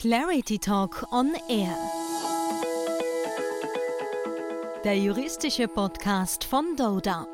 Clarity 0.00 0.58
Talk 0.58 1.06
on 1.12 1.34
Air. 1.50 1.76
Der 4.82 4.96
juristische 4.96 5.68
Podcast 5.68 6.42
von 6.42 6.74
Doda. 6.74 7.26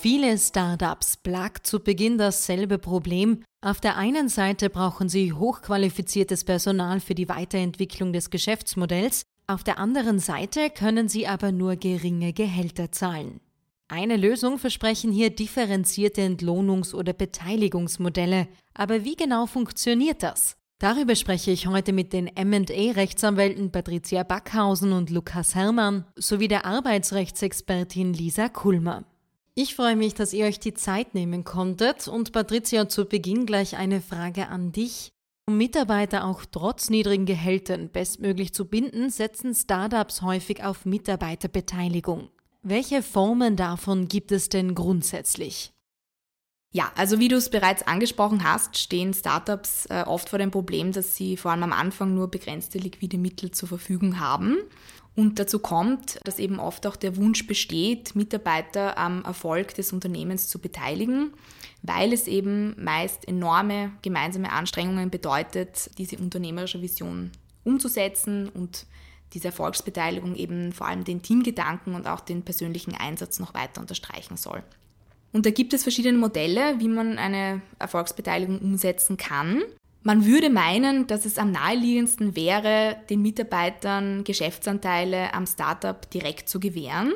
Viele 0.00 0.38
Startups 0.38 1.18
plagt 1.18 1.66
zu 1.66 1.78
Beginn 1.78 2.16
dasselbe 2.16 2.78
Problem. 2.78 3.44
Auf 3.60 3.82
der 3.82 3.98
einen 3.98 4.30
Seite 4.30 4.70
brauchen 4.70 5.10
sie 5.10 5.34
hochqualifiziertes 5.34 6.44
Personal 6.44 7.00
für 7.00 7.14
die 7.14 7.28
Weiterentwicklung 7.28 8.14
des 8.14 8.30
Geschäftsmodells, 8.30 9.24
auf 9.46 9.62
der 9.62 9.78
anderen 9.78 10.18
Seite 10.18 10.70
können 10.70 11.10
sie 11.10 11.26
aber 11.26 11.52
nur 11.52 11.76
geringe 11.76 12.32
Gehälter 12.32 12.90
zahlen. 12.92 13.40
Eine 13.88 14.16
Lösung 14.16 14.58
versprechen 14.58 15.12
hier 15.12 15.28
differenzierte 15.28 16.22
Entlohnungs- 16.22 16.94
oder 16.94 17.12
Beteiligungsmodelle. 17.12 18.48
Aber 18.72 19.04
wie 19.04 19.16
genau 19.16 19.44
funktioniert 19.44 20.22
das? 20.22 20.56
Darüber 20.78 21.14
spreche 21.14 21.50
ich 21.50 21.66
heute 21.68 21.94
mit 21.94 22.12
den 22.12 22.26
MA-Rechtsanwälten 22.26 23.72
Patricia 23.72 24.24
Backhausen 24.24 24.92
und 24.92 25.08
Lukas 25.08 25.54
Herrmann 25.54 26.04
sowie 26.16 26.48
der 26.48 26.66
Arbeitsrechtsexpertin 26.66 28.12
Lisa 28.12 28.50
Kulmer. 28.50 29.04
Ich 29.54 29.74
freue 29.74 29.96
mich, 29.96 30.12
dass 30.12 30.34
ihr 30.34 30.44
euch 30.44 30.60
die 30.60 30.74
Zeit 30.74 31.14
nehmen 31.14 31.44
konntet 31.44 32.08
und 32.08 32.32
Patricia 32.32 32.90
zu 32.90 33.06
Beginn 33.06 33.46
gleich 33.46 33.78
eine 33.78 34.02
Frage 34.02 34.48
an 34.48 34.70
dich. 34.70 35.08
Um 35.48 35.56
Mitarbeiter 35.56 36.26
auch 36.26 36.44
trotz 36.44 36.90
niedrigen 36.90 37.24
Gehältern 37.24 37.88
bestmöglich 37.88 38.52
zu 38.52 38.66
binden, 38.66 39.08
setzen 39.08 39.54
Startups 39.54 40.20
häufig 40.20 40.62
auf 40.62 40.84
Mitarbeiterbeteiligung. 40.84 42.28
Welche 42.62 43.00
Formen 43.00 43.56
davon 43.56 44.08
gibt 44.08 44.30
es 44.30 44.50
denn 44.50 44.74
grundsätzlich? 44.74 45.72
Ja, 46.76 46.92
also 46.94 47.18
wie 47.18 47.28
du 47.28 47.36
es 47.36 47.48
bereits 47.48 47.84
angesprochen 47.84 48.44
hast, 48.44 48.76
stehen 48.76 49.14
Startups 49.14 49.86
äh, 49.86 50.02
oft 50.02 50.28
vor 50.28 50.38
dem 50.38 50.50
Problem, 50.50 50.92
dass 50.92 51.16
sie 51.16 51.38
vor 51.38 51.50
allem 51.50 51.62
am 51.62 51.72
Anfang 51.72 52.14
nur 52.14 52.30
begrenzte 52.30 52.76
liquide 52.76 53.16
Mittel 53.16 53.50
zur 53.50 53.66
Verfügung 53.66 54.20
haben. 54.20 54.58
Und 55.14 55.38
dazu 55.38 55.58
kommt, 55.58 56.20
dass 56.24 56.38
eben 56.38 56.60
oft 56.60 56.86
auch 56.86 56.96
der 56.96 57.16
Wunsch 57.16 57.46
besteht, 57.46 58.14
Mitarbeiter 58.14 58.98
am 58.98 59.24
Erfolg 59.24 59.74
des 59.74 59.94
Unternehmens 59.94 60.48
zu 60.48 60.58
beteiligen, 60.58 61.32
weil 61.80 62.12
es 62.12 62.26
eben 62.26 62.74
meist 62.76 63.26
enorme 63.26 63.92
gemeinsame 64.02 64.52
Anstrengungen 64.52 65.08
bedeutet, 65.08 65.90
diese 65.96 66.18
unternehmerische 66.18 66.82
Vision 66.82 67.30
umzusetzen 67.64 68.50
und 68.50 68.84
diese 69.32 69.48
Erfolgsbeteiligung 69.48 70.34
eben 70.34 70.72
vor 70.74 70.88
allem 70.88 71.04
den 71.04 71.22
Teamgedanken 71.22 71.94
und 71.94 72.06
auch 72.06 72.20
den 72.20 72.42
persönlichen 72.42 72.94
Einsatz 72.94 73.38
noch 73.38 73.54
weiter 73.54 73.80
unterstreichen 73.80 74.36
soll. 74.36 74.62
Und 75.36 75.44
da 75.44 75.50
gibt 75.50 75.74
es 75.74 75.82
verschiedene 75.82 76.16
Modelle, 76.16 76.76
wie 76.78 76.88
man 76.88 77.18
eine 77.18 77.60
Erfolgsbeteiligung 77.78 78.58
umsetzen 78.58 79.18
kann. 79.18 79.62
Man 80.02 80.24
würde 80.24 80.48
meinen, 80.48 81.08
dass 81.08 81.26
es 81.26 81.36
am 81.36 81.52
naheliegendsten 81.52 82.34
wäre, 82.34 82.96
den 83.10 83.20
Mitarbeitern 83.20 84.24
Geschäftsanteile 84.24 85.34
am 85.34 85.46
Startup 85.46 86.10
direkt 86.10 86.48
zu 86.48 86.58
gewähren. 86.58 87.12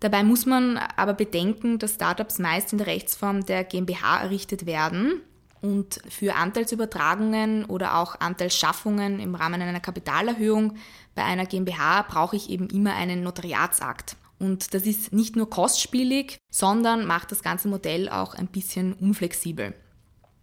Dabei 0.00 0.22
muss 0.22 0.46
man 0.46 0.78
aber 0.78 1.12
bedenken, 1.12 1.78
dass 1.78 1.96
Startups 1.96 2.38
meist 2.38 2.72
in 2.72 2.78
der 2.78 2.86
Rechtsform 2.86 3.44
der 3.44 3.64
GmbH 3.64 4.22
errichtet 4.22 4.64
werden 4.64 5.20
und 5.60 6.00
für 6.08 6.36
Anteilsübertragungen 6.36 7.66
oder 7.66 7.98
auch 7.98 8.18
Anteilsschaffungen 8.18 9.20
im 9.20 9.34
Rahmen 9.34 9.60
einer 9.60 9.80
Kapitalerhöhung 9.80 10.72
bei 11.14 11.22
einer 11.22 11.44
GmbH 11.44 12.06
brauche 12.08 12.36
ich 12.36 12.48
eben 12.48 12.70
immer 12.70 12.94
einen 12.94 13.22
Notariatsakt. 13.22 14.16
Und 14.38 14.74
das 14.74 14.84
ist 14.84 15.12
nicht 15.12 15.36
nur 15.36 15.50
kostspielig, 15.50 16.38
sondern 16.50 17.06
macht 17.06 17.32
das 17.32 17.42
ganze 17.42 17.68
Modell 17.68 18.08
auch 18.08 18.34
ein 18.34 18.46
bisschen 18.46 18.92
unflexibel. 18.92 19.74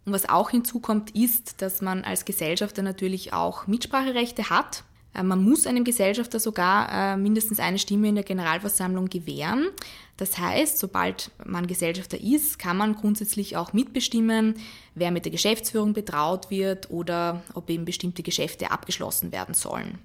Und 0.04 0.12
was 0.12 0.28
auch 0.28 0.50
hinzukommt, 0.50 1.10
ist, 1.16 1.62
dass 1.62 1.82
man 1.82 2.04
als 2.04 2.24
Gesellschafter 2.24 2.82
natürlich 2.82 3.32
auch 3.32 3.66
Mitspracherechte 3.66 4.50
hat. 4.50 4.84
Äh, 5.14 5.22
man 5.22 5.42
muss 5.42 5.66
einem 5.66 5.84
Gesellschafter 5.84 6.38
sogar 6.38 6.92
äh, 6.92 7.16
mindestens 7.16 7.58
eine 7.58 7.78
Stimme 7.78 8.08
in 8.08 8.14
der 8.14 8.24
Generalversammlung 8.24 9.08
gewähren. 9.08 9.68
Das 10.16 10.38
heißt, 10.38 10.78
sobald 10.78 11.30
man 11.44 11.66
Gesellschafter 11.66 12.20
ist, 12.20 12.58
kann 12.58 12.76
man 12.76 12.94
grundsätzlich 12.94 13.56
auch 13.56 13.72
mitbestimmen, 13.72 14.54
wer 14.94 15.10
mit 15.10 15.24
der 15.24 15.32
Geschäftsführung 15.32 15.92
betraut 15.92 16.50
wird 16.50 16.90
oder 16.90 17.42
ob 17.54 17.68
eben 17.68 17.84
bestimmte 17.84 18.22
Geschäfte 18.22 18.70
abgeschlossen 18.70 19.32
werden 19.32 19.54
sollen. 19.54 19.98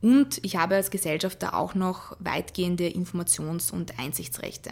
Und 0.00 0.44
ich 0.44 0.56
habe 0.56 0.76
als 0.76 0.90
Gesellschafter 0.90 1.54
auch 1.54 1.74
noch 1.74 2.16
weitgehende 2.20 2.86
Informations- 2.88 3.72
und 3.72 3.98
Einsichtsrechte. 3.98 4.70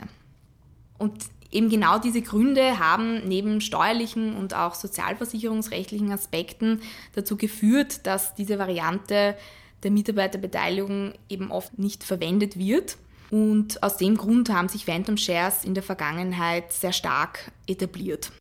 Und 0.99 1.25
eben 1.51 1.69
genau 1.69 1.99
diese 1.99 2.23
Gründe 2.23 2.79
haben 2.79 3.27
neben 3.27 3.61
steuerlichen 3.61 4.37
und 4.37 4.55
auch 4.55 4.75
sozialversicherungsrechtlichen 4.75 6.13
Aspekten 6.13 6.81
dazu 7.15 7.37
geführt, 7.37 8.07
dass 8.07 8.35
diese 8.35 8.59
Variante 8.59 9.37
der 9.83 9.91
Mitarbeiterbeteiligung 9.91 11.15
eben 11.29 11.51
oft 11.51 11.79
nicht 11.79 12.05
verwendet 12.05 12.59
wird. 12.59 12.97
Und 13.31 13.83
aus 13.83 13.97
dem 13.97 14.17
Grund 14.17 14.51
haben 14.51 14.69
sich 14.69 14.85
Phantom 14.85 15.17
Shares 15.17 15.65
in 15.65 15.75
der 15.75 15.83
Vergangenheit 15.83 16.73
sehr 16.73 16.93
stark 16.93 17.53
etabliert. 17.67 18.33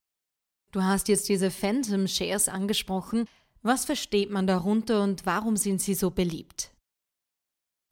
Du 0.72 0.84
hast 0.84 1.08
jetzt 1.08 1.30
diese 1.30 1.52
Phantom 1.52 2.08
Shares 2.08 2.48
angesprochen. 2.50 3.26
Was 3.62 3.86
versteht 3.86 4.30
man 4.30 4.48
darunter 4.48 5.04
und 5.04 5.26
warum 5.26 5.56
sind 5.56 5.82
sie 5.82 5.94
so 5.94 6.12
beliebt? 6.12 6.73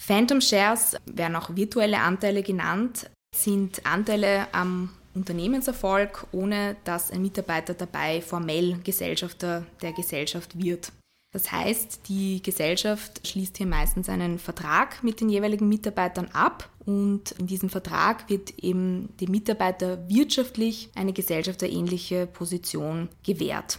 Phantom 0.04 0.42
Shares, 0.42 0.96
werden 1.06 1.36
auch 1.36 1.56
virtuelle 1.56 2.00
Anteile 2.00 2.42
genannt, 2.42 3.08
sind 3.36 3.86
Anteile 3.86 4.52
am 4.52 4.90
Unternehmenserfolg, 5.14 6.26
ohne 6.32 6.76
dass 6.86 7.12
ein 7.12 7.22
Mitarbeiter 7.22 7.76
dabei 7.76 8.20
formell 8.22 8.80
Gesellschafter 8.84 9.64
der 9.84 9.94
Gesellschaft 9.94 10.58
wird. 10.58 10.92
Das 11.32 11.52
heißt, 11.52 12.10
die 12.10 12.42
Gesellschaft 12.42 13.28
schließt 13.28 13.58
hier 13.58 13.68
meistens 13.68 14.10
einen 14.10 14.40
Vertrag 14.40 15.04
mit 15.04 15.22
den 15.22 15.30
jeweiligen 15.30 15.70
Mitarbeitern 15.70 16.30
ab 16.34 16.68
und 16.84 17.34
in 17.34 17.46
diesem 17.46 17.70
Vertrag 17.70 18.28
wird 18.28 18.58
eben 18.58 19.16
dem 19.18 19.30
Mitarbeiter 19.30 20.10
wirtschaftlich 20.10 20.90
eine 20.96 21.14
gesellschafterähnliche 21.14 22.26
Position 22.26 23.08
gewährt. 23.24 23.78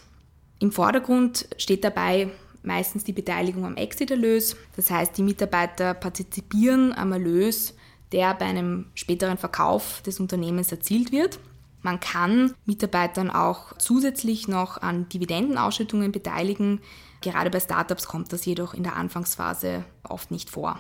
Im 0.61 0.71
Vordergrund 0.71 1.49
steht 1.59 1.83
dabei 1.83 2.31
meistens 2.63 3.05
die 3.05 3.13
Beteiligung 3.13 3.65
am 3.65 3.77
Exit-Erlös. 3.77 4.57
Das 4.77 4.91
heißt, 4.91 5.17
die 5.17 5.23
Mitarbeiter 5.23 5.95
partizipieren 5.95 6.93
am 6.93 7.13
Erlös, 7.13 7.75
der 8.13 8.35
bei 8.35 8.47
einem 8.47 8.87
späteren 8.95 9.39
Verkauf 9.39 10.03
des 10.03 10.21
Unternehmens 10.21 10.71
erzielt 10.71 11.13
wird. 11.13 11.39
Man 11.83 11.99
kann 11.99 12.55
Mitarbeitern 12.65 13.31
auch 13.31 13.77
zusätzlich 13.79 14.47
noch 14.47 14.81
an 14.81 15.09
Dividendenausschüttungen 15.09 16.13
beteiligen. 16.13 16.81
Gerade 17.21 17.51
bei 17.51 17.59
Startups 17.59 18.07
kommt 18.07 18.33
das 18.33 18.45
jedoch 18.45 18.75
in 18.75 18.85
der 18.85 18.97
Anfangsphase 18.97 19.85
oft 20.05 20.31
nicht 20.31 20.51
vor. 20.51 20.79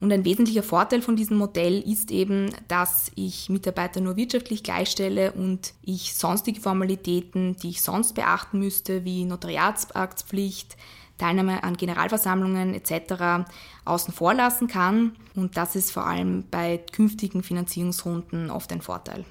Und 0.00 0.12
ein 0.12 0.24
wesentlicher 0.24 0.62
Vorteil 0.62 1.02
von 1.02 1.16
diesem 1.16 1.38
Modell 1.38 1.80
ist 1.80 2.12
eben, 2.12 2.50
dass 2.68 3.10
ich 3.16 3.48
Mitarbeiter 3.48 4.00
nur 4.00 4.16
wirtschaftlich 4.16 4.62
gleichstelle 4.62 5.32
und 5.32 5.74
ich 5.82 6.14
sonstige 6.14 6.60
Formalitäten, 6.60 7.56
die 7.56 7.70
ich 7.70 7.82
sonst 7.82 8.14
beachten 8.14 8.60
müsste, 8.60 9.04
wie 9.04 9.24
Notariatsaktspflicht, 9.24 10.76
Teilnahme 11.18 11.62
an 11.64 11.76
Generalversammlungen 11.76 12.74
etc. 12.74 13.48
außen 13.84 14.14
vor 14.14 14.34
lassen 14.34 14.68
kann. 14.68 15.16
Und 15.34 15.56
das 15.56 15.76
ist 15.76 15.90
vor 15.90 16.06
allem 16.06 16.44
bei 16.50 16.78
künftigen 16.78 17.42
Finanzierungsrunden 17.42 18.50
oft 18.50 18.72
ein 18.72 18.80
Vorteil. 18.80 19.24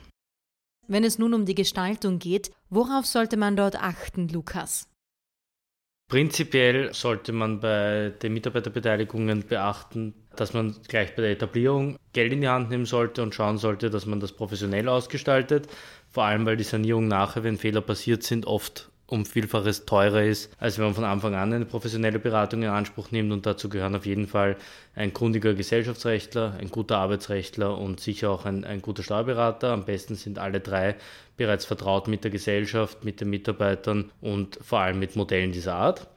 Wenn 0.87 1.03
es 1.03 1.19
nun 1.19 1.33
um 1.33 1.45
die 1.45 1.55
Gestaltung 1.55 2.19
geht, 2.19 2.51
worauf 2.69 3.05
sollte 3.05 3.35
man 3.35 3.55
dort 3.55 3.81
achten, 3.81 4.29
Lukas? 4.29 4.87
Prinzipiell 6.09 6.93
sollte 6.93 7.33
man 7.33 7.59
bei 7.59 8.13
den 8.21 8.33
Mitarbeiterbeteiligungen 8.33 9.45
beachten, 9.45 10.13
dass 10.37 10.53
man 10.53 10.73
gleich 10.87 11.13
bei 11.15 11.21
der 11.23 11.31
Etablierung 11.31 11.97
Geld 12.13 12.31
in 12.31 12.39
die 12.39 12.47
Hand 12.47 12.69
nehmen 12.69 12.85
sollte 12.85 13.21
und 13.21 13.35
schauen 13.35 13.57
sollte, 13.57 13.89
dass 13.89 14.05
man 14.05 14.21
das 14.21 14.31
professionell 14.31 14.87
ausgestaltet. 14.87 15.67
Vor 16.09 16.23
allem, 16.23 16.45
weil 16.45 16.55
die 16.55 16.63
Sanierung 16.63 17.09
nachher, 17.09 17.43
wenn 17.43 17.57
Fehler 17.57 17.81
passiert 17.81 18.23
sind, 18.23 18.45
oft 18.45 18.89
um 19.07 19.25
Vielfaches 19.25 19.85
teurer 19.85 20.23
ist, 20.23 20.51
als 20.59 20.77
wenn 20.77 20.85
man 20.85 20.93
von 20.93 21.05
Anfang 21.05 21.33
an 21.33 21.53
eine 21.53 21.65
professionelle 21.65 22.19
Beratung 22.19 22.61
in 22.61 22.69
Anspruch 22.69 23.11
nimmt. 23.11 23.31
Und 23.31 23.45
dazu 23.45 23.69
gehören 23.69 23.95
auf 23.95 24.05
jeden 24.05 24.27
Fall 24.27 24.57
ein 24.95 25.13
kundiger 25.13 25.53
Gesellschaftsrechtler, 25.53 26.55
ein 26.59 26.69
guter 26.69 26.97
Arbeitsrechtler 26.97 27.77
und 27.77 28.01
sicher 28.01 28.29
auch 28.29 28.45
ein, 28.45 28.65
ein 28.65 28.81
guter 28.81 29.03
Steuerberater. 29.03 29.71
Am 29.71 29.85
besten 29.85 30.15
sind 30.15 30.39
alle 30.39 30.59
drei 30.59 30.95
bereits 31.37 31.65
vertraut 31.65 32.07
mit 32.07 32.23
der 32.23 32.31
Gesellschaft, 32.31 33.05
mit 33.05 33.21
den 33.21 33.29
Mitarbeitern 33.29 34.11
und 34.19 34.59
vor 34.61 34.79
allem 34.79 34.99
mit 34.99 35.15
Modellen 35.15 35.53
dieser 35.53 35.75
Art. 35.75 36.07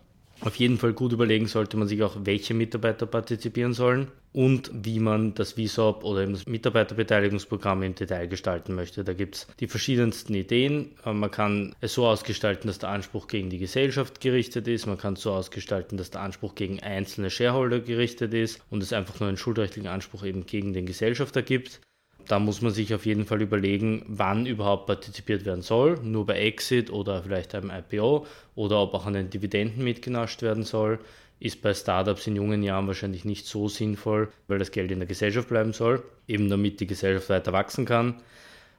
Auf 0.42 0.56
jeden 0.56 0.78
Fall 0.78 0.94
gut 0.94 1.12
überlegen 1.12 1.46
sollte 1.46 1.76
man 1.76 1.86
sich 1.86 2.02
auch, 2.02 2.16
welche 2.24 2.54
Mitarbeiter 2.54 3.04
partizipieren 3.04 3.74
sollen 3.74 4.08
und 4.32 4.70
wie 4.72 4.98
man 4.98 5.34
das 5.34 5.52
VSOP 5.52 6.02
oder 6.02 6.26
das 6.26 6.46
Mitarbeiterbeteiligungsprogramm 6.46 7.82
im 7.82 7.94
Detail 7.94 8.26
gestalten 8.26 8.74
möchte. 8.74 9.04
Da 9.04 9.12
gibt 9.12 9.34
es 9.34 9.46
die 9.60 9.66
verschiedensten 9.66 10.34
Ideen. 10.34 10.92
Äh, 11.04 11.12
man 11.12 11.30
kann 11.30 11.74
es 11.80 11.92
so 11.92 12.06
ausgestalten, 12.06 12.68
dass 12.68 12.78
der 12.78 12.88
Anspruch 12.88 13.26
gegen 13.26 13.50
die 13.50 13.58
Gesellschaft 13.58 14.20
gerichtet 14.20 14.66
ist. 14.66 14.86
Man 14.86 14.96
kann 14.96 15.14
es 15.14 15.20
so 15.22 15.32
ausgestalten, 15.32 15.98
dass 15.98 16.10
der 16.10 16.22
Anspruch 16.22 16.54
gegen 16.54 16.80
einzelne 16.80 17.28
Shareholder 17.28 17.80
gerichtet 17.80 18.32
ist 18.32 18.62
und 18.70 18.82
es 18.82 18.94
einfach 18.94 19.20
nur 19.20 19.28
einen 19.28 19.36
schuldrechtlichen 19.36 19.90
Anspruch 19.90 20.24
eben 20.24 20.46
gegen 20.46 20.72
den 20.72 20.86
Gesellschafter 20.86 21.42
gibt. 21.42 21.80
Da 22.30 22.38
muss 22.38 22.62
man 22.62 22.70
sich 22.70 22.94
auf 22.94 23.06
jeden 23.06 23.26
Fall 23.26 23.42
überlegen, 23.42 24.04
wann 24.06 24.46
überhaupt 24.46 24.86
partizipiert 24.86 25.44
werden 25.44 25.62
soll. 25.62 25.98
Nur 26.00 26.26
bei 26.26 26.38
Exit 26.38 26.88
oder 26.88 27.24
vielleicht 27.24 27.56
einem 27.56 27.72
IPO 27.72 28.24
oder 28.54 28.78
ob 28.78 28.94
auch 28.94 29.06
an 29.06 29.14
den 29.14 29.30
Dividenden 29.30 29.82
mitgenascht 29.82 30.40
werden 30.40 30.62
soll. 30.62 31.00
ist 31.40 31.60
bei 31.60 31.74
Startups 31.74 32.28
in 32.28 32.36
jungen 32.36 32.62
Jahren 32.62 32.86
wahrscheinlich 32.86 33.24
nicht 33.24 33.46
so 33.46 33.66
sinnvoll, 33.66 34.28
weil 34.46 34.60
das 34.60 34.70
Geld 34.70 34.92
in 34.92 35.00
der 35.00 35.08
Gesellschaft 35.08 35.48
bleiben 35.48 35.72
soll, 35.72 36.04
eben 36.28 36.48
damit 36.48 36.78
die 36.78 36.86
Gesellschaft 36.86 37.30
weiter 37.30 37.52
wachsen 37.52 37.84
kann. 37.84 38.20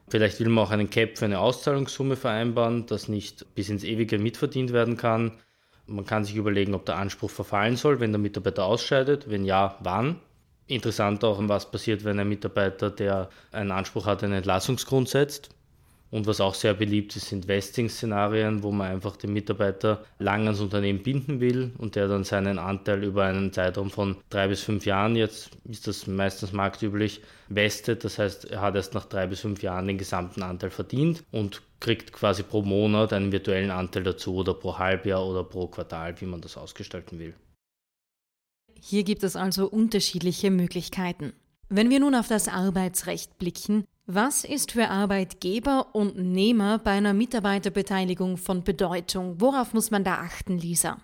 Vielleicht 0.08 0.40
will 0.40 0.48
man 0.48 0.64
auch 0.64 0.70
einen 0.70 0.88
Cap 0.88 1.18
für 1.18 1.26
eine 1.26 1.40
Auszahlungssumme 1.40 2.16
vereinbaren, 2.16 2.86
das 2.86 3.08
nicht 3.08 3.54
bis 3.54 3.68
ins 3.68 3.84
Ewige 3.84 4.18
mitverdient 4.18 4.72
werden 4.72 4.96
kann. 4.96 5.32
Man 5.86 6.06
kann 6.06 6.24
sich 6.24 6.36
überlegen, 6.36 6.72
ob 6.72 6.86
der 6.86 6.96
Anspruch 6.96 7.30
verfallen 7.30 7.76
soll, 7.76 8.00
wenn 8.00 8.12
der 8.12 8.18
Mitarbeiter 8.18 8.64
ausscheidet. 8.64 9.28
Wenn 9.28 9.44
ja, 9.44 9.76
wann? 9.82 10.20
Interessant 10.72 11.22
auch, 11.22 11.38
was 11.48 11.70
passiert, 11.70 12.02
wenn 12.02 12.18
ein 12.18 12.28
Mitarbeiter, 12.28 12.88
der 12.88 13.28
einen 13.50 13.70
Anspruch 13.70 14.06
hat, 14.06 14.24
einen 14.24 14.32
Entlassungsgrund 14.32 15.06
setzt. 15.06 15.50
Und 16.10 16.26
was 16.26 16.40
auch 16.40 16.54
sehr 16.54 16.72
beliebt 16.72 17.14
ist, 17.14 17.28
sind 17.28 17.46
Vesting-Szenarien, 17.46 18.62
wo 18.62 18.70
man 18.70 18.90
einfach 18.90 19.16
den 19.16 19.34
Mitarbeiter 19.34 20.02
lang 20.18 20.44
ans 20.44 20.60
Unternehmen 20.60 21.02
binden 21.02 21.40
will 21.40 21.72
und 21.76 21.94
der 21.94 22.08
dann 22.08 22.24
seinen 22.24 22.58
Anteil 22.58 23.04
über 23.04 23.24
einen 23.24 23.52
Zeitraum 23.52 23.90
von 23.90 24.16
drei 24.30 24.48
bis 24.48 24.62
fünf 24.62 24.86
Jahren, 24.86 25.14
jetzt 25.14 25.50
ist 25.64 25.86
das 25.86 26.06
meistens 26.06 26.52
marktüblich, 26.52 27.20
vestet. 27.50 28.04
Das 28.04 28.18
heißt, 28.18 28.50
er 28.50 28.62
hat 28.62 28.74
erst 28.74 28.94
nach 28.94 29.04
drei 29.04 29.26
bis 29.26 29.40
fünf 29.40 29.62
Jahren 29.62 29.86
den 29.86 29.98
gesamten 29.98 30.42
Anteil 30.42 30.70
verdient 30.70 31.22
und 31.32 31.60
kriegt 31.80 32.14
quasi 32.14 32.42
pro 32.42 32.62
Monat 32.62 33.12
einen 33.12 33.30
virtuellen 33.30 33.70
Anteil 33.70 34.04
dazu 34.04 34.36
oder 34.36 34.54
pro 34.54 34.78
Halbjahr 34.78 35.26
oder 35.26 35.44
pro 35.44 35.66
Quartal, 35.66 36.18
wie 36.20 36.26
man 36.26 36.40
das 36.40 36.56
ausgestalten 36.56 37.18
will. 37.18 37.34
Hier 38.84 39.04
gibt 39.04 39.22
es 39.22 39.36
also 39.36 39.70
unterschiedliche 39.70 40.50
Möglichkeiten. 40.50 41.32
Wenn 41.68 41.88
wir 41.88 42.00
nun 42.00 42.16
auf 42.16 42.26
das 42.26 42.48
Arbeitsrecht 42.48 43.38
blicken, 43.38 43.84
was 44.06 44.44
ist 44.44 44.72
für 44.72 44.88
Arbeitgeber 44.88 45.94
und 45.94 46.18
Nehmer 46.18 46.78
bei 46.78 46.90
einer 46.90 47.14
Mitarbeiterbeteiligung 47.14 48.36
von 48.36 48.64
Bedeutung? 48.64 49.40
Worauf 49.40 49.72
muss 49.72 49.92
man 49.92 50.02
da 50.02 50.16
achten, 50.16 50.58
Lisa? 50.58 50.98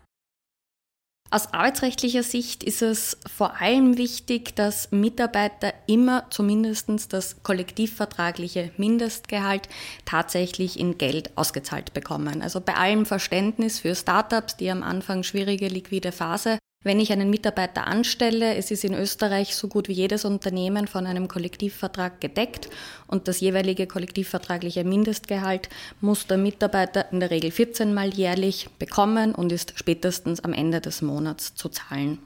Aus 1.31 1.53
arbeitsrechtlicher 1.53 2.23
Sicht 2.25 2.65
ist 2.65 2.83
es 2.83 3.19
vor 3.27 3.61
allem 3.61 3.97
wichtig, 3.97 4.57
dass 4.57 4.91
Mitarbeiter 4.91 5.73
immer 5.87 6.27
zumindest 6.31 7.13
das 7.13 7.43
kollektivvertragliche 7.43 8.73
Mindestgehalt 8.77 9.69
tatsächlich 10.05 10.81
in 10.81 10.99
Geld 10.99 11.37
ausgezahlt 11.37 11.93
bekommen. 11.95 12.43
Also 12.43 12.61
bei 12.61 12.75
allem 12.75 13.07
Verständnis 13.07 13.79
für 13.79 13.95
Startups, 13.95 14.57
die 14.57 14.71
am 14.71 14.83
Anfang 14.83 15.23
schwierige 15.23 15.69
liquide 15.69 16.13
Phase 16.13 16.58
wenn 16.85 17.01
ich 17.01 17.13
einen 17.13 17.29
Mitarbeiter 17.29 17.87
anstelle, 17.87 18.55
es 18.55 18.71
ist 18.71 18.85
in 18.85 18.95
Österreich 18.95 19.57
so 19.57 19.69
gut 19.69 19.89
wie 19.89 19.95
jedes 19.95 20.25
Unternehmen 20.25 20.87
von 20.87 21.07
einem 21.07 21.27
Kollektivvertrag 21.27 22.21
gedeckt 22.21 22.71
und 23.09 23.27
das 23.27 23.41
jeweilige 23.41 23.87
kollektivvertragliche 23.87 24.85
Mindestgehalt 24.85 25.69
muss 26.01 26.27
der 26.29 26.39
Mitarbeiter 26.39 27.11
in 27.13 27.21
der 27.21 27.31
Regel 27.31 27.51
14 27.51 27.93
Mal 27.93 28.15
jährlich 28.15 28.69
bekommen 28.79 29.35
und 29.35 29.51
ist 29.51 29.75
spätestens 29.77 30.41
am 30.45 30.53
Ende 30.53 30.81
des 30.81 31.03
Monats 31.03 31.55
zu 31.57 31.69
zahlen. 31.69 32.21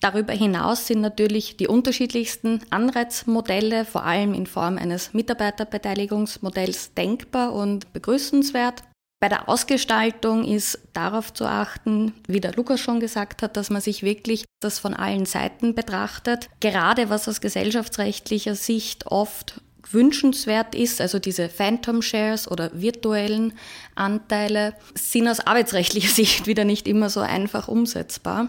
Darüber 0.00 0.32
hinaus 0.32 0.86
sind 0.86 1.00
natürlich 1.00 1.56
die 1.56 1.68
unterschiedlichsten 1.68 2.60
Anreizmodelle, 2.70 3.84
vor 3.84 4.04
allem 4.04 4.34
in 4.34 4.46
Form 4.46 4.76
eines 4.78 5.14
Mitarbeiterbeteiligungsmodells, 5.14 6.94
denkbar 6.94 7.52
und 7.52 7.92
begrüßenswert. 7.92 8.82
Bei 9.18 9.30
der 9.30 9.48
Ausgestaltung 9.48 10.44
ist 10.44 10.78
darauf 10.92 11.32
zu 11.32 11.46
achten, 11.46 12.12
wie 12.28 12.40
der 12.40 12.52
Lukas 12.52 12.80
schon 12.80 13.00
gesagt 13.00 13.42
hat, 13.42 13.56
dass 13.56 13.70
man 13.70 13.80
sich 13.80 14.02
wirklich 14.02 14.44
das 14.60 14.78
von 14.78 14.92
allen 14.92 15.24
Seiten 15.24 15.74
betrachtet. 15.74 16.50
Gerade 16.60 17.08
was 17.08 17.26
aus 17.26 17.40
gesellschaftsrechtlicher 17.40 18.54
Sicht 18.54 19.06
oft 19.06 19.62
wünschenswert 19.90 20.74
ist, 20.74 21.00
also 21.00 21.18
diese 21.18 21.48
Phantom 21.48 22.02
Shares 22.02 22.50
oder 22.50 22.70
virtuellen 22.74 23.54
Anteile, 23.94 24.74
sind 24.94 25.28
aus 25.28 25.40
arbeitsrechtlicher 25.40 26.08
Sicht 26.14 26.46
wieder 26.46 26.64
nicht 26.64 26.86
immer 26.86 27.08
so 27.08 27.20
einfach 27.20 27.68
umsetzbar. 27.68 28.48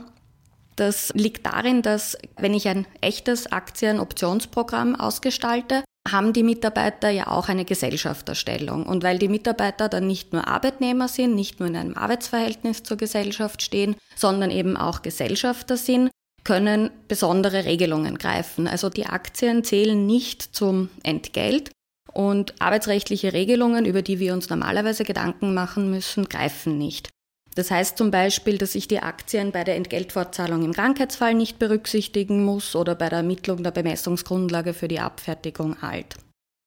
Das 0.76 1.12
liegt 1.16 1.46
darin, 1.46 1.82
dass 1.82 2.18
wenn 2.38 2.54
ich 2.54 2.68
ein 2.68 2.86
echtes 3.02 3.52
Aktienoptionsprogramm 3.52 4.96
ausgestalte, 4.96 5.84
haben 6.12 6.34
die 6.34 6.44
Mitarbeiter 6.44 7.10
ja 7.10 7.28
auch 7.28 7.50
eine 7.50 7.66
Gesellschafterstellung. 7.66 8.86
Und 8.86 9.04
weil 9.04 9.20
die 9.20 9.28
Mitarbeiter 9.28 9.90
dann 9.90 10.08
nicht 10.08 10.34
nur 10.34 10.48
Arbeitnehmer 10.48 11.08
sind, 11.08 11.36
nicht 11.36 11.60
nur 11.60 11.70
in 11.70 11.76
einem 11.76 11.98
Arbeitsverhältnis 11.98 12.84
zur 12.84 12.98
Gesellschaft 12.98 13.62
stehen, 13.62 13.96
sondern 14.16 14.52
eben 14.52 14.78
auch 14.78 15.02
Gesellschafter 15.02 15.78
sind, 15.78 16.10
können 16.44 16.92
besondere 17.08 17.66
Regelungen 17.66 18.18
greifen. 18.18 18.68
Also 18.68 18.90
die 18.90 19.06
Aktien 19.06 19.64
zählen 19.64 20.06
nicht 20.06 20.42
zum 20.42 20.90
Entgelt 21.04 21.72
und 22.14 22.60
arbeitsrechtliche 22.62 23.34
Regelungen, 23.34 23.86
über 23.86 24.02
die 24.02 24.20
wir 24.20 24.34
uns 24.34 24.50
normalerweise 24.50 25.04
Gedanken 25.04 25.54
machen 25.54 25.92
müssen, 25.92 26.30
greifen 26.30 26.78
nicht. 26.78 27.10
Das 27.58 27.72
heißt 27.72 27.98
zum 27.98 28.12
Beispiel, 28.12 28.60
dass 28.60 28.76
ich 28.76 28.88
die 28.88 29.00
Aktien 29.00 29.52
bei 29.52 29.64
der 29.64 29.78
Entgeltfortzahlung 29.78 30.64
im 30.64 30.74
Krankheitsfall 30.74 31.34
nicht 31.34 31.58
berücksichtigen 31.58 32.46
muss 32.46 32.76
oder 32.76 32.94
bei 32.94 33.10
der 33.10 33.18
Ermittlung 33.18 33.64
der 33.64 33.72
Bemessungsgrundlage 33.72 34.76
für 34.76 34.88
die 34.88 35.00
Abfertigung 35.00 35.76
alt. 35.82 36.18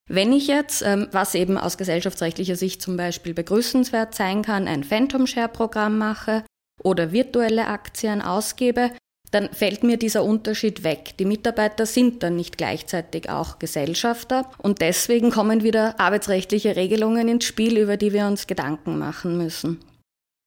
Wenn 0.09 0.33
ich 0.33 0.49
jetzt, 0.49 0.83
ähm, 0.83 1.07
was 1.13 1.37
eben 1.37 1.57
aus 1.59 1.79
gesellschaftsrechtlicher 1.79 2.57
Sicht 2.57 2.83
zum 2.83 2.97
Beispiel 2.97 3.35
begrüßenswert 3.35 4.17
sein 4.17 4.43
kann, 4.43 4.67
ein 4.67 4.83
Phantom 4.83 5.29
Share 5.29 5.49
Programm 5.49 5.97
mache 5.97 6.43
oder 6.83 7.13
virtuelle 7.13 7.69
Aktien 7.69 8.21
ausgebe, 8.21 8.91
dann 9.31 9.49
fällt 9.53 9.85
mir 9.85 9.97
dieser 9.97 10.25
Unterschied 10.25 10.83
weg. 10.83 11.17
Die 11.21 11.25
Mitarbeiter 11.25 11.87
sind 11.87 12.25
dann 12.25 12.35
nicht 12.35 12.59
gleichzeitig 12.59 13.31
auch 13.31 13.61
Gesellschafter 13.61 14.51
und 14.59 14.81
deswegen 14.81 15.31
kommen 15.31 15.63
wieder 15.63 16.01
arbeitsrechtliche 16.01 16.75
Regelungen 16.75 17.29
ins 17.29 17.45
Spiel, 17.45 17.79
über 17.79 17.97
die 17.97 18.13
wir 18.13 18.27
uns 18.27 18.49
Gedanken 18.49 18.99
machen 18.99 19.39
müssen. 19.39 19.79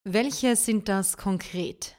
Welche 0.05 0.57
sind 0.57 0.89
das 0.89 1.15
konkret? 1.15 1.95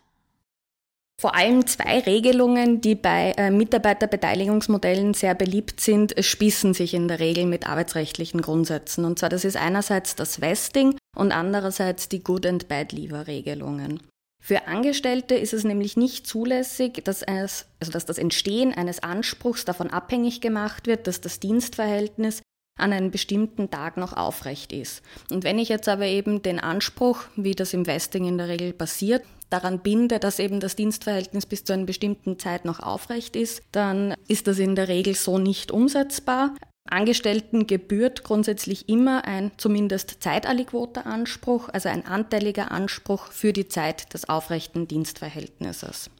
Vor 1.18 1.34
allem 1.34 1.66
zwei 1.66 2.00
Regelungen, 2.00 2.82
die 2.82 2.96
bei 2.96 3.32
äh, 3.38 3.50
Mitarbeiterbeteiligungsmodellen 3.50 5.14
sehr 5.14 5.34
beliebt 5.34 5.80
sind, 5.80 6.14
spießen 6.22 6.74
sich 6.74 6.92
in 6.92 7.08
der 7.08 7.18
Regel 7.18 7.46
mit 7.46 7.66
arbeitsrechtlichen 7.66 8.42
Grundsätzen. 8.42 9.06
Und 9.06 9.18
zwar 9.18 9.30
das 9.30 9.46
ist 9.46 9.56
einerseits 9.56 10.16
das 10.16 10.42
Vesting 10.42 10.98
und 11.16 11.32
andererseits 11.32 12.10
die 12.10 12.22
Good 12.22 12.44
and 12.44 12.68
Bad 12.68 12.92
Leaver 12.92 13.26
Regelungen. 13.26 14.02
Für 14.38 14.66
Angestellte 14.66 15.36
ist 15.36 15.54
es 15.54 15.64
nämlich 15.64 15.96
nicht 15.96 16.26
zulässig, 16.26 17.02
dass, 17.04 17.22
es, 17.22 17.64
also 17.80 17.90
dass 17.90 18.04
das 18.04 18.18
Entstehen 18.18 18.74
eines 18.74 19.02
Anspruchs 19.02 19.64
davon 19.64 19.88
abhängig 19.88 20.42
gemacht 20.42 20.86
wird, 20.86 21.06
dass 21.06 21.22
das 21.22 21.40
Dienstverhältnis 21.40 22.42
an 22.84 22.92
einem 22.92 23.10
bestimmten 23.10 23.70
Tag 23.70 23.96
noch 23.96 24.12
aufrecht 24.12 24.72
ist. 24.72 25.02
Und 25.30 25.42
wenn 25.42 25.58
ich 25.58 25.70
jetzt 25.70 25.88
aber 25.88 26.04
eben 26.04 26.42
den 26.42 26.60
Anspruch, 26.60 27.24
wie 27.34 27.54
das 27.54 27.72
im 27.72 27.86
Vesting 27.86 28.26
in 28.26 28.36
der 28.36 28.48
Regel 28.48 28.74
passiert, 28.74 29.22
daran 29.48 29.80
binde, 29.80 30.18
dass 30.18 30.38
eben 30.38 30.60
das 30.60 30.76
Dienstverhältnis 30.76 31.46
bis 31.46 31.64
zu 31.64 31.72
einer 31.72 31.84
bestimmten 31.84 32.38
Zeit 32.38 32.64
noch 32.64 32.80
aufrecht 32.80 33.36
ist, 33.36 33.62
dann 33.72 34.14
ist 34.28 34.46
das 34.46 34.58
in 34.58 34.74
der 34.74 34.88
Regel 34.88 35.14
so 35.14 35.38
nicht 35.38 35.72
umsetzbar. 35.72 36.54
Angestellten 36.90 37.66
gebührt 37.66 38.24
grundsätzlich 38.24 38.88
immer 38.90 39.24
ein 39.24 39.52
zumindest 39.56 40.22
zeitalliquoter 40.22 41.06
Anspruch, 41.06 41.70
also 41.72 41.88
ein 41.88 42.06
anteiliger 42.06 42.70
Anspruch 42.70 43.28
für 43.32 43.54
die 43.54 43.68
Zeit 43.68 44.12
des 44.12 44.28
aufrechten 44.28 44.86
Dienstverhältnisses. 44.86 46.10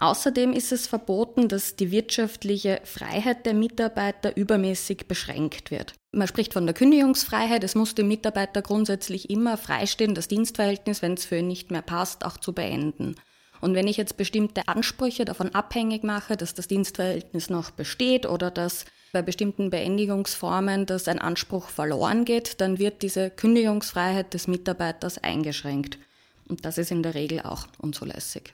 Außerdem 0.00 0.52
ist 0.52 0.70
es 0.70 0.86
verboten, 0.86 1.48
dass 1.48 1.74
die 1.74 1.90
wirtschaftliche 1.90 2.80
Freiheit 2.84 3.44
der 3.46 3.54
Mitarbeiter 3.54 4.36
übermäßig 4.36 5.08
beschränkt 5.08 5.72
wird. 5.72 5.94
Man 6.12 6.28
spricht 6.28 6.52
von 6.52 6.66
der 6.66 6.74
Kündigungsfreiheit. 6.74 7.64
Es 7.64 7.74
muss 7.74 7.96
dem 7.96 8.06
Mitarbeiter 8.06 8.62
grundsätzlich 8.62 9.28
immer 9.28 9.56
freistehen, 9.56 10.14
das 10.14 10.28
Dienstverhältnis, 10.28 11.02
wenn 11.02 11.14
es 11.14 11.24
für 11.24 11.38
ihn 11.38 11.48
nicht 11.48 11.72
mehr 11.72 11.82
passt, 11.82 12.24
auch 12.24 12.38
zu 12.38 12.52
beenden. 12.52 13.16
Und 13.60 13.74
wenn 13.74 13.88
ich 13.88 13.96
jetzt 13.96 14.16
bestimmte 14.16 14.68
Ansprüche 14.68 15.24
davon 15.24 15.52
abhängig 15.52 16.04
mache, 16.04 16.36
dass 16.36 16.54
das 16.54 16.68
Dienstverhältnis 16.68 17.50
noch 17.50 17.72
besteht 17.72 18.24
oder 18.24 18.52
dass 18.52 18.84
bei 19.12 19.20
bestimmten 19.22 19.70
Beendigungsformen 19.70 20.86
dass 20.86 21.08
ein 21.08 21.18
Anspruch 21.18 21.68
verloren 21.68 22.24
geht, 22.24 22.60
dann 22.60 22.78
wird 22.78 23.02
diese 23.02 23.30
Kündigungsfreiheit 23.30 24.32
des 24.32 24.46
Mitarbeiters 24.46 25.18
eingeschränkt. 25.18 25.98
Und 26.46 26.64
das 26.64 26.78
ist 26.78 26.92
in 26.92 27.02
der 27.02 27.14
Regel 27.14 27.40
auch 27.40 27.66
unzulässig. 27.78 28.52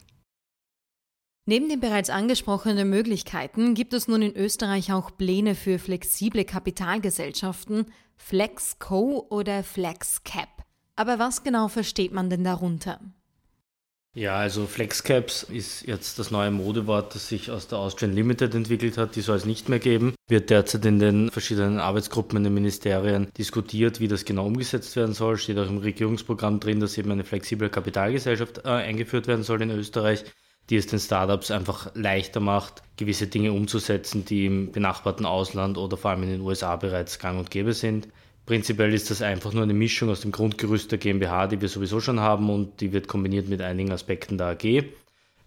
Neben 1.46 1.68
den 1.68 1.80
bereits 1.80 2.08
angesprochenen 2.08 2.88
Möglichkeiten 2.88 3.74
gibt 3.74 3.92
es 3.92 4.08
nun 4.08 4.22
in 4.22 4.34
Österreich 4.34 4.94
auch 4.94 5.14
Pläne 5.14 5.54
für 5.54 5.78
flexible 5.78 6.46
Kapitalgesellschaften, 6.46 7.84
FlexCo 8.16 9.26
oder 9.28 9.62
FlexCap. 9.62 10.48
Aber 10.96 11.18
was 11.18 11.42
genau 11.42 11.68
versteht 11.68 12.12
man 12.12 12.30
denn 12.30 12.44
darunter? 12.44 12.98
Ja, 14.16 14.36
also 14.36 14.66
FlexCaps 14.66 15.42
ist 15.42 15.86
jetzt 15.86 16.18
das 16.18 16.30
neue 16.30 16.50
Modewort, 16.50 17.14
das 17.14 17.28
sich 17.28 17.50
aus 17.50 17.68
der 17.68 17.78
Austrian 17.78 18.14
Limited 18.14 18.54
entwickelt 18.54 18.96
hat. 18.96 19.16
Die 19.16 19.20
soll 19.20 19.36
es 19.36 19.44
nicht 19.44 19.68
mehr 19.68 19.80
geben. 19.80 20.14
Wird 20.28 20.48
derzeit 20.48 20.86
in 20.86 20.98
den 20.98 21.30
verschiedenen 21.30 21.78
Arbeitsgruppen 21.78 22.38
in 22.38 22.44
den 22.44 22.54
Ministerien 22.54 23.28
diskutiert, 23.36 24.00
wie 24.00 24.08
das 24.08 24.24
genau 24.24 24.46
umgesetzt 24.46 24.94
werden 24.96 25.14
soll. 25.14 25.36
Steht 25.36 25.58
auch 25.58 25.68
im 25.68 25.78
Regierungsprogramm 25.78 26.60
drin, 26.60 26.80
dass 26.80 26.96
eben 26.96 27.10
eine 27.10 27.24
flexible 27.24 27.68
Kapitalgesellschaft 27.68 28.58
äh, 28.64 28.68
eingeführt 28.68 29.26
werden 29.26 29.42
soll 29.42 29.60
in 29.60 29.70
Österreich 29.70 30.24
die 30.70 30.76
es 30.76 30.86
den 30.86 30.98
Startups 30.98 31.50
einfach 31.50 31.90
leichter 31.94 32.40
macht, 32.40 32.82
gewisse 32.96 33.26
Dinge 33.26 33.52
umzusetzen, 33.52 34.24
die 34.24 34.46
im 34.46 34.72
benachbarten 34.72 35.26
Ausland 35.26 35.76
oder 35.76 35.96
vor 35.96 36.12
allem 36.12 36.22
in 36.22 36.30
den 36.30 36.40
USA 36.40 36.76
bereits 36.76 37.18
gang 37.18 37.38
und 37.38 37.50
gäbe 37.50 37.72
sind. 37.72 38.08
Prinzipiell 38.46 38.92
ist 38.92 39.10
das 39.10 39.22
einfach 39.22 39.52
nur 39.52 39.62
eine 39.62 39.74
Mischung 39.74 40.10
aus 40.10 40.20
dem 40.20 40.32
Grundgerüst 40.32 40.90
der 40.90 40.98
GmbH, 40.98 41.46
die 41.46 41.60
wir 41.60 41.68
sowieso 41.68 42.00
schon 42.00 42.20
haben 42.20 42.50
und 42.50 42.80
die 42.80 42.92
wird 42.92 43.08
kombiniert 43.08 43.48
mit 43.48 43.62
einigen 43.62 43.92
Aspekten 43.92 44.36
der 44.38 44.48
AG. 44.48 44.84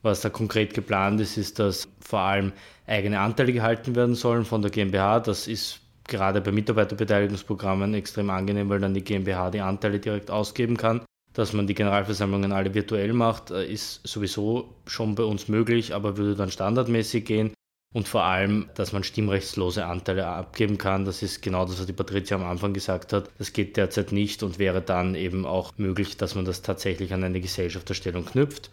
Was 0.02 0.22
da 0.22 0.30
konkret 0.30 0.74
geplant 0.74 1.20
ist, 1.22 1.38
ist, 1.38 1.60
dass 1.60 1.88
vor 2.00 2.20
allem 2.20 2.54
eigene 2.86 3.20
Anteile 3.20 3.54
gehalten 3.54 3.96
werden 3.96 4.16
sollen 4.16 4.46
von 4.46 4.62
der 4.62 4.72
GmbH. 4.72 5.20
Das 5.20 5.48
ist 5.48 5.80
gerade 6.08 6.42
bei 6.42 6.52
Mitarbeiterbeteiligungsprogrammen 6.52 7.94
extrem 7.94 8.30
angenehm, 8.30 8.70
weil 8.70 8.80
dann 8.80 8.94
die 8.94 9.04
GmbH 9.04 9.52
die 9.52 9.62
Anteile 9.62 10.00
direkt 10.00 10.32
ausgeben 10.32 10.78
kann. 10.78 11.02
Dass 11.38 11.54
man 11.54 11.68
die 11.68 11.76
Generalversammlungen 11.76 12.52
alle 12.52 12.74
virtuell 12.74 13.14
macht, 13.14 13.52
äh, 13.52 13.64
ist 13.64 14.02
sowieso 14.08 14.74
schon 14.88 15.14
bei 15.14 15.22
uns 15.22 15.48
möglich, 15.48 15.94
aber 15.94 16.18
würde 16.18 16.34
dann 16.34 16.50
standardmäßig 16.50 17.26
gehen. 17.26 17.54
Und 17.94 18.08
vor 18.08 18.24
allem, 18.24 18.70
dass 18.74 18.92
man 18.92 19.04
stimmrechtslose 19.04 19.86
Anteile 19.86 20.26
abgeben 20.26 20.80
kann. 20.80 21.06
Das 21.06 21.22
ist 21.22 21.44
genau 21.44 21.66
das, 21.66 21.80
was 21.80 21.86
die 21.86 21.94
Patricia 21.94 22.38
am 22.38 22.44
Anfang 22.44 22.74
gesagt 22.74 23.14
hat. 23.14 23.30
Das 23.38 23.54
geht 23.54 23.78
derzeit 23.78 24.12
nicht 24.12 24.42
und 24.42 24.58
wäre 24.58 24.82
dann 24.82 25.14
eben 25.14 25.46
auch 25.46 25.74
möglich, 25.78 26.18
dass 26.18 26.34
man 26.34 26.44
das 26.44 26.64
tatsächlich 26.64 27.14
an 27.14 27.24
eine 27.24 27.40
Gesellschafterstellung 27.40 28.26
knüpft. 28.26 28.72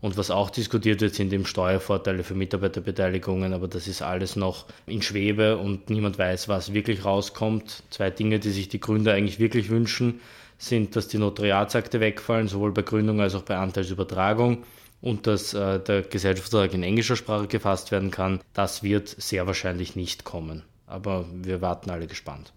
Und 0.00 0.16
was 0.16 0.30
auch 0.30 0.48
diskutiert 0.48 1.02
wird, 1.02 1.14
sind 1.14 1.34
eben 1.34 1.44
Steuervorteile 1.44 2.24
für 2.24 2.34
Mitarbeiterbeteiligungen, 2.34 3.52
aber 3.52 3.68
das 3.68 3.88
ist 3.88 4.00
alles 4.00 4.36
noch 4.36 4.64
in 4.86 5.02
Schwebe 5.02 5.58
und 5.58 5.90
niemand 5.90 6.18
weiß, 6.18 6.48
was 6.48 6.72
wirklich 6.72 7.04
rauskommt. 7.04 7.82
Zwei 7.90 8.08
Dinge, 8.08 8.38
die 8.38 8.50
sich 8.50 8.68
die 8.68 8.80
Gründer 8.80 9.12
eigentlich 9.12 9.38
wirklich 9.38 9.68
wünschen, 9.68 10.20
sind, 10.58 10.96
dass 10.96 11.08
die 11.08 11.18
Notariatsakte 11.18 12.00
wegfallen, 12.00 12.48
sowohl 12.48 12.72
bei 12.72 12.82
Gründung 12.82 13.20
als 13.20 13.34
auch 13.34 13.42
bei 13.42 13.56
Anteilsübertragung 13.56 14.64
und 15.00 15.26
dass 15.26 15.54
äh, 15.54 15.80
der 15.80 16.02
Gesellschaftsvertrag 16.02 16.74
in 16.74 16.82
englischer 16.82 17.16
Sprache 17.16 17.46
gefasst 17.46 17.90
werden 17.90 18.10
kann. 18.10 18.40
Das 18.52 18.82
wird 18.82 19.08
sehr 19.08 19.46
wahrscheinlich 19.46 19.96
nicht 19.96 20.24
kommen. 20.24 20.62
Aber 20.86 21.26
wir 21.32 21.60
warten 21.60 21.90
alle 21.90 22.06
gespannt. 22.06 22.52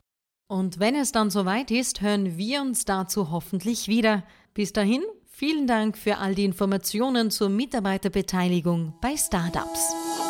Und 0.48 0.80
wenn 0.80 0.96
es 0.96 1.12
dann 1.12 1.30
soweit 1.30 1.72
ist, 1.72 2.02
hören 2.02 2.38
wir 2.38 2.62
uns 2.62 2.86
dazu 2.86 3.32
hoffentlich 3.32 3.88
wieder. 3.88 4.24
Bis 4.54 4.74
dahin 4.74 5.04
Vielen 5.40 5.68
Dank 5.68 5.98
für 5.98 6.18
all 6.18 6.36
die 6.36 6.44
Informationen 6.44 7.32
zur 7.32 7.48
Mitarbeiterbeteiligung 7.48 8.96
bei 9.00 9.16
Startups. 9.16 10.29